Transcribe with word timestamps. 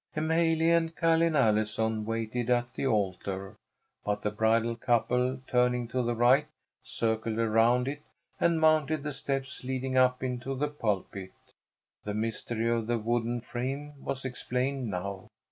M'haley 0.15 0.71
and 0.71 0.95
Ca'line 0.95 1.35
Allison 1.35 2.05
waited 2.05 2.49
at 2.49 2.73
the 2.73 2.87
altar, 2.87 3.55
but 4.03 4.23
the 4.23 4.31
bridal 4.31 4.75
couple, 4.75 5.41
turning 5.45 5.87
to 5.89 6.01
the 6.01 6.15
right, 6.15 6.47
circled 6.81 7.37
around 7.37 7.87
it 7.87 8.01
and 8.39 8.59
mounted 8.59 9.03
the 9.03 9.13
steps 9.13 9.63
leading 9.63 9.99
up 9.99 10.23
into 10.23 10.55
the 10.55 10.69
pulpit. 10.69 11.33
The 12.03 12.15
mystery 12.15 12.67
of 12.67 12.87
the 12.87 12.97
wooden 12.97 13.41
frame 13.41 13.93
was 14.03 14.25
explained 14.25 14.87
now. 14.89 15.27